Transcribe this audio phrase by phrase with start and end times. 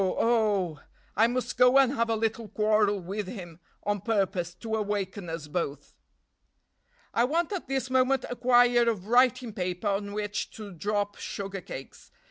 [0.03, 0.79] oh!
[1.15, 5.47] I must go and have a little quarrel with him on purpose to awaken us
[5.47, 5.93] both.
[7.13, 11.61] "I want at this moment a quire of writing paper on which to drop sugar
[11.61, 12.09] cakes.